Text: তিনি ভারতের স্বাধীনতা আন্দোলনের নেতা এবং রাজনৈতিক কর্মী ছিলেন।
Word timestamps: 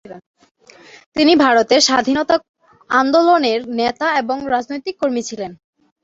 তিনি 1.15 1.33
ভারতের 1.35 1.81
স্বাধীনতা 1.81 2.35
আন্দোলনের 2.89 3.59
নেতা 3.79 4.07
এবং 4.21 4.37
রাজনৈতিক 4.53 4.95
কর্মী 5.01 5.21
ছিলেন। 5.29 5.51